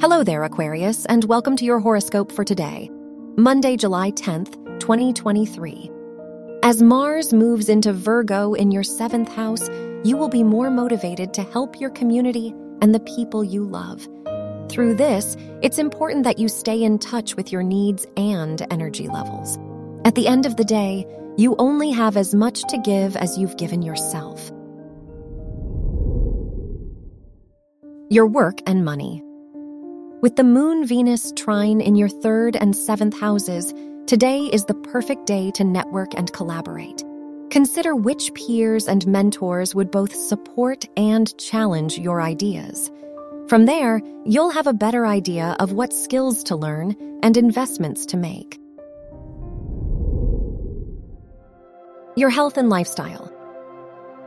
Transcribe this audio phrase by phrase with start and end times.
[0.00, 2.88] Hello there, Aquarius, and welcome to your horoscope for today,
[3.36, 5.90] Monday, July 10th, 2023.
[6.62, 9.68] As Mars moves into Virgo in your seventh house,
[10.04, 14.06] you will be more motivated to help your community and the people you love.
[14.70, 19.58] Through this, it's important that you stay in touch with your needs and energy levels.
[20.04, 21.06] At the end of the day,
[21.36, 24.52] you only have as much to give as you've given yourself.
[28.10, 29.24] Your work and money.
[30.20, 33.72] With the Moon Venus trine in your third and seventh houses,
[34.08, 37.04] today is the perfect day to network and collaborate.
[37.50, 42.90] Consider which peers and mentors would both support and challenge your ideas.
[43.46, 48.16] From there, you'll have a better idea of what skills to learn and investments to
[48.16, 48.58] make.
[52.16, 53.32] Your health and lifestyle.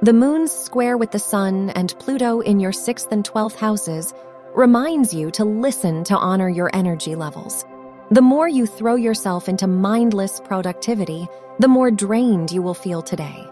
[0.03, 4.13] The moon's square with the sun and Pluto in your sixth and twelfth houses
[4.55, 7.65] reminds you to listen to honor your energy levels.
[8.11, 11.27] The more you throw yourself into mindless productivity,
[11.59, 13.47] the more drained you will feel today.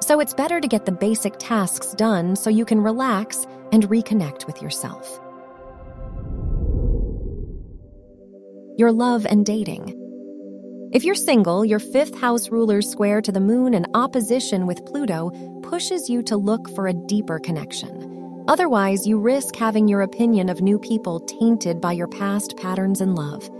[0.00, 4.46] So it's better to get the basic tasks done so you can relax and reconnect
[4.46, 5.20] with yourself.
[8.78, 9.94] Your love and dating.
[10.94, 15.30] If you're single, your fifth house ruler's square to the moon in opposition with Pluto
[15.62, 18.07] pushes you to look for a deeper connection.
[18.48, 23.14] Otherwise, you risk having your opinion of new people tainted by your past patterns in
[23.14, 23.50] love.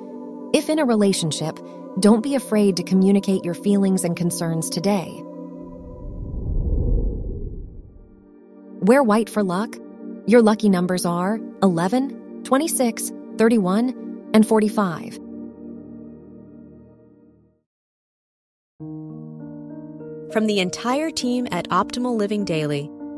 [0.55, 1.61] If in a relationship,
[2.00, 5.22] don't be afraid to communicate your feelings and concerns today.
[8.80, 9.77] Wear white for luck.
[10.27, 15.17] Your lucky numbers are 11, 26, 31, and 45.
[20.33, 22.91] From the entire team at Optimal Living Daily,